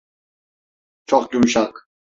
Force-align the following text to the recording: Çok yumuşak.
Çok 1.05 1.33
yumuşak. 1.33 1.89